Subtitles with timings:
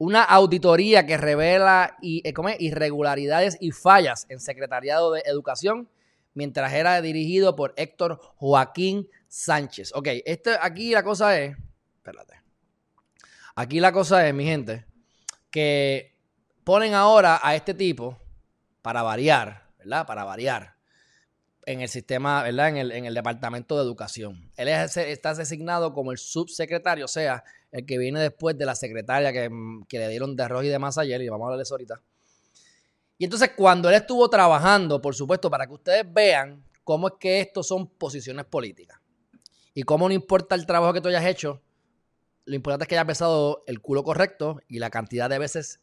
[0.00, 5.90] una auditoría que revela y, eh, irregularidades y fallas en Secretariado de Educación
[6.32, 9.92] mientras era dirigido por Héctor Joaquín Sánchez.
[9.94, 11.54] Ok, este, aquí la cosa es,
[11.96, 12.40] espérate,
[13.54, 14.86] aquí la cosa es, mi gente,
[15.50, 16.16] que
[16.64, 18.18] ponen ahora a este tipo
[18.80, 20.06] para variar, ¿verdad?
[20.06, 20.79] Para variar
[21.72, 22.68] en el sistema, ¿verdad?
[22.68, 24.50] En el, en el Departamento de Educación.
[24.56, 29.32] Él está designado como el subsecretario, o sea, el que viene después de la secretaria
[29.32, 29.48] que,
[29.88, 32.00] que le dieron de arroz y demás ayer, y vamos a hablar de eso ahorita.
[33.18, 37.40] Y entonces cuando él estuvo trabajando, por supuesto, para que ustedes vean cómo es que
[37.40, 38.98] estos son posiciones políticas.
[39.74, 41.62] Y cómo no importa el trabajo que tú hayas hecho,
[42.46, 45.80] lo importante es que hayas besado el culo correcto y la cantidad de veces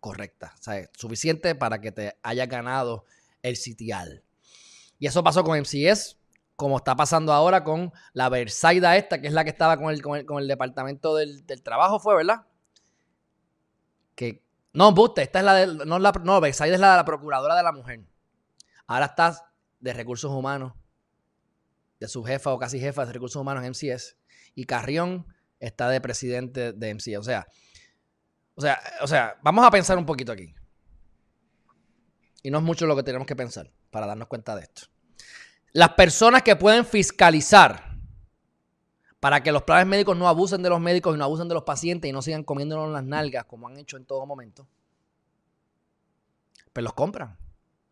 [0.00, 0.54] correcta.
[0.58, 3.06] O sea, suficiente para que te haya ganado
[3.42, 4.25] el sitial.
[4.98, 6.16] Y eso pasó con MCS,
[6.56, 10.02] como está pasando ahora con la Versaida esta, que es la que estaba con el,
[10.02, 12.46] con el, departamento del, trabajo, fue, ¿verdad?
[14.14, 17.54] Que, no, Buste, esta es la de, no, la, no, es la de la procuradora
[17.54, 18.00] de la mujer.
[18.86, 20.72] Ahora está de recursos humanos,
[22.00, 24.16] de su jefa o casi jefa de recursos humanos en MCS.
[24.54, 25.26] Y Carrión
[25.60, 27.18] está de presidente de MCS.
[27.18, 27.46] O sea,
[28.54, 30.54] o sea, o sea, vamos a pensar un poquito aquí.
[32.42, 34.82] Y no es mucho lo que tenemos que pensar para darnos cuenta de esto.
[35.72, 37.96] Las personas que pueden fiscalizar
[39.20, 41.64] para que los planes médicos no abusen de los médicos y no abusen de los
[41.64, 44.66] pacientes y no sigan comiéndonos las nalgas como han hecho en todo momento,
[46.72, 47.36] pues los compran.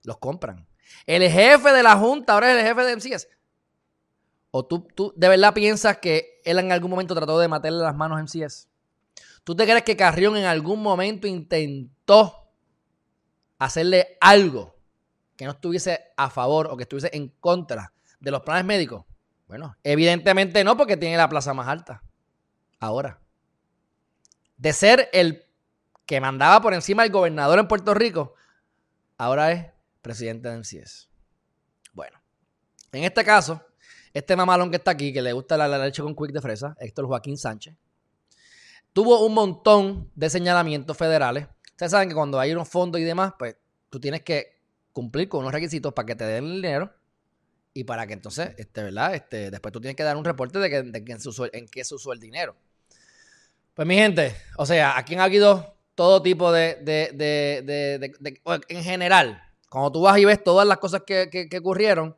[0.02, 0.66] Los compran.
[1.06, 3.28] El jefe de la Junta ahora es el jefe de MCS.
[4.50, 7.96] ¿O tú, tú de verdad piensas que él en algún momento trató de matarle las
[7.96, 8.68] manos a MCS?
[9.42, 12.50] ¿Tú te crees que Carrión en algún momento intentó
[13.58, 14.73] hacerle algo
[15.36, 19.04] que no estuviese a favor o que estuviese en contra de los planes médicos?
[19.46, 22.02] Bueno, evidentemente no, porque tiene la plaza más alta.
[22.80, 23.20] Ahora,
[24.56, 25.44] de ser el
[26.06, 28.34] que mandaba por encima del gobernador en Puerto Rico,
[29.18, 29.66] ahora es
[30.02, 31.08] presidente de MCS.
[31.92, 32.20] Bueno,
[32.92, 33.62] en este caso,
[34.12, 36.76] este mamalón que está aquí, que le gusta la, la leche con quick de fresa,
[36.78, 37.74] Héctor Joaquín Sánchez,
[38.92, 41.48] tuvo un montón de señalamientos federales.
[41.70, 43.56] Ustedes saben que cuando hay unos fondos y demás, pues
[43.90, 44.53] tú tienes que
[44.94, 46.90] cumplir con unos requisitos para que te den el dinero
[47.74, 49.14] y para que entonces, este, ¿verdad?
[49.14, 52.20] Este, después tú tienes que dar un reporte de, que, en, qué se usó el
[52.20, 52.56] dinero.
[53.74, 59.42] Pues mi gente, o sea, aquí han habido todo tipo de, de, de, en general,
[59.68, 62.16] cuando tú vas y ves todas las cosas que, que, ocurrieron,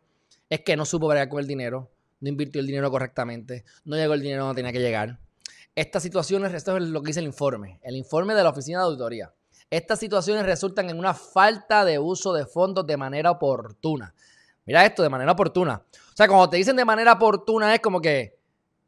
[0.49, 4.15] es que no supo bregar con el dinero, no invirtió el dinero correctamente, no llegó
[4.15, 5.19] el dinero donde tenía que llegar
[5.77, 8.85] estas situaciones, esto es lo que dice el informe, el informe de la Oficina de
[8.87, 9.33] Auditoría.
[9.71, 14.15] Estas situaciones resultan en una falta de uso de fondos de manera oportuna.
[14.65, 15.83] Mira esto, de manera oportuna.
[15.93, 18.39] O sea, cuando te dicen de manera oportuna es como que,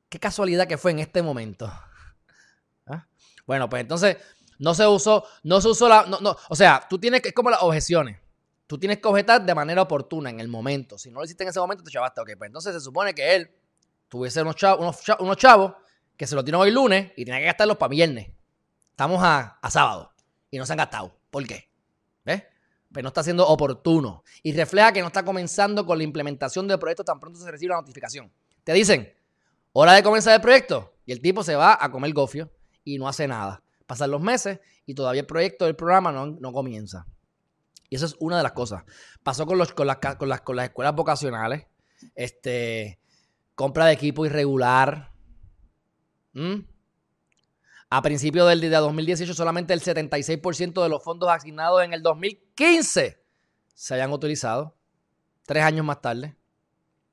[0.08, 1.70] qué casualidad que fue en este momento.
[2.86, 3.06] ¿Ah?
[3.46, 4.16] Bueno, pues entonces
[4.58, 7.34] no se usó, no se usó la, no, no, o sea, tú tienes que, es
[7.34, 8.18] como las objeciones.
[8.66, 10.98] Tú tienes que objetar de manera oportuna en el momento.
[10.98, 12.20] Si no lo hiciste en ese momento, te chavaste.
[12.20, 13.50] Ok, pues entonces se supone que él
[14.08, 15.72] tuviese unos chavos, unos chavos
[16.16, 18.30] que se lo tienen hoy lunes y tienen que gastarlos para viernes.
[18.90, 20.12] Estamos a, sábado
[20.50, 21.16] y no se han gastado.
[21.30, 21.70] ¿Por qué?
[22.24, 22.42] ¿Ves?
[22.42, 26.66] Pero pues no está siendo oportuno y refleja que no está comenzando con la implementación
[26.66, 28.32] del proyecto tan pronto se recibe la notificación.
[28.64, 29.12] Te dicen,
[29.72, 32.50] hora de comenzar el proyecto y el tipo se va a comer gofio
[32.84, 33.62] y no hace nada.
[33.86, 37.06] Pasan los meses y todavía el proyecto del programa no, no comienza.
[37.90, 38.84] Y eso es una de las cosas.
[39.22, 41.66] Pasó con, los, con, las, con, las, con las escuelas vocacionales.
[42.14, 42.98] Este,
[43.54, 45.12] compra de equipo irregular.
[46.32, 46.60] ¿Mm?
[47.90, 53.18] A principios del día 2018, solamente el 76% de los fondos asignados en el 2015
[53.74, 54.76] se hayan utilizado.
[55.46, 56.36] Tres años más tarde.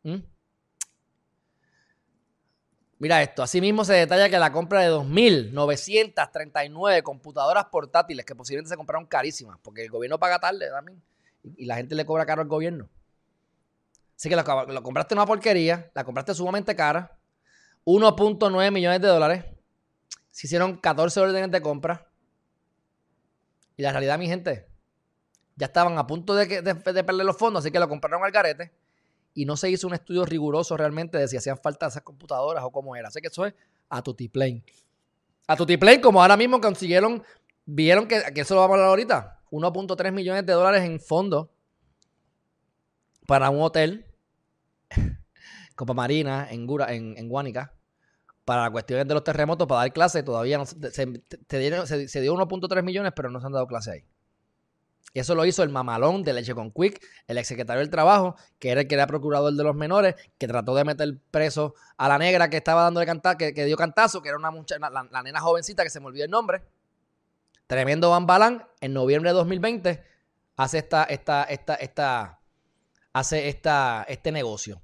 [0.03, 0.17] ¿Mm?
[2.97, 8.77] Mira esto, asimismo se detalla que la compra de 2.939 computadoras portátiles, que posiblemente se
[8.77, 11.01] compraron carísimas, porque el gobierno paga tarde también,
[11.43, 12.89] y la gente le cobra caro al gobierno.
[14.15, 17.17] Así que lo, lo compraste una porquería, la compraste sumamente cara,
[17.85, 19.45] 1.9 millones de dólares.
[20.35, 22.09] Se hicieron 14 órdenes de compra.
[23.77, 24.67] Y la realidad, mi gente,
[25.55, 28.73] ya estaban a punto de, perder los fondos, así que lo compraron al garete.
[29.33, 32.69] Y no se hizo un estudio riguroso realmente de si hacían falta esas computadoras o
[32.69, 33.07] cómo era.
[33.07, 33.53] Así que eso es
[33.87, 34.61] a Tutiplane.
[35.47, 37.23] A Tutiplane, como ahora mismo consiguieron,
[37.65, 39.39] vieron que, que eso lo vamos a hablar ahorita.
[39.51, 41.47] 1.3 millones de dólares en fondos
[43.25, 44.05] para un hotel
[45.75, 47.29] Copa Marina en, Gura, en,
[48.45, 53.29] para cuestiones de los terremotos, para dar clases, todavía se, se, dio 1.3 millones, pero
[53.31, 54.05] no se han dado clases ahí.
[55.13, 58.69] Y eso lo hizo el mamalón de Leche con Quick, el exsecretario del Trabajo, que
[58.69, 62.17] era el que era procurador de los menores, que trató de meter preso a la
[62.17, 65.83] negra que estaba dándole cantar, que, dio cantazo, que era una mucha, la, nena jovencita
[65.83, 66.63] que se me olvidó el nombre.
[67.65, 70.03] Tremendo Bambalán, en noviembre de 2020,
[70.57, 72.39] hace esta, esta, esta, esta,
[73.13, 74.81] hace esta, este negocio.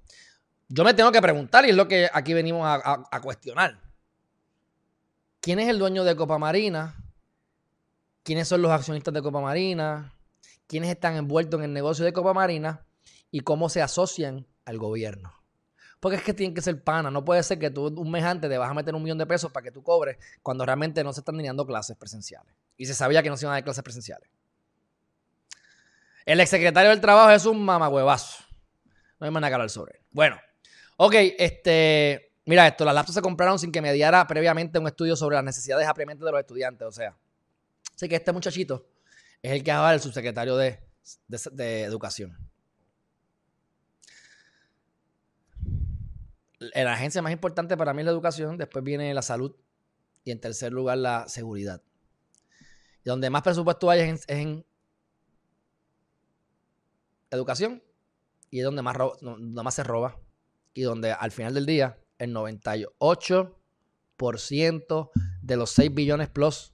[0.74, 3.78] Yo me tengo que preguntar, y es lo que aquí venimos a, cuestionar.
[5.42, 6.96] ¿Quién es el dueño de Copa Marina?
[8.24, 10.14] ¿Quiénes son los accionistas de Copa Marina?
[10.68, 12.86] ¿Quiénes están envueltos en el negocio de Copa Marina?
[13.32, 15.34] ¿Y cómo se asocian al gobierno?
[16.00, 17.12] Porque es que tienen que ser pana.
[17.12, 19.26] No puede ser que tú un mes antes te vas a meter un millón de
[19.26, 22.56] pesos para que tú cobres cuando realmente no se están dando clases presenciales.
[22.78, 24.30] Y se sabía que no se iban a dar clases presenciales.
[26.26, 28.46] El exsecretario del Trabajo es un mamagüevazo.
[29.20, 30.06] No hay nada que hablar sobre él.
[30.12, 30.40] Bueno,
[31.02, 32.32] ok, este.
[32.46, 35.88] Mira esto, las laptops se compraron sin que mediara previamente un estudio sobre las necesidades
[35.88, 36.88] apremiantes de los estudiantes.
[36.88, 37.18] O sea,
[37.96, 38.88] sé que este muchachito
[39.42, 40.80] es el que va el subsecretario de,
[41.28, 42.38] de Educación.
[46.60, 49.56] La agencia más importante para mí es la educación, después viene la salud
[50.24, 51.82] y en tercer lugar la seguridad.
[53.04, 54.66] Y donde más presupuesto hay es en,
[57.32, 57.82] educación
[58.52, 60.20] y es donde más, donde más se roba
[60.74, 65.10] y donde al final del día el 98%
[65.42, 66.74] de los 6 billones plus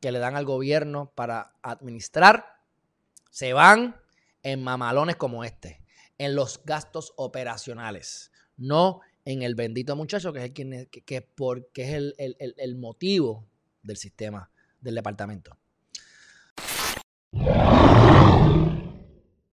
[0.00, 2.60] que le dan al gobierno para administrar
[3.30, 3.96] se van
[4.42, 5.82] en mamalones como este,
[6.18, 11.82] en los gastos operacionales, no en el bendito muchacho, que es el, quien, que, porque
[11.82, 13.46] es el, el motivo
[13.82, 14.50] del sistema
[14.80, 15.56] del departamento.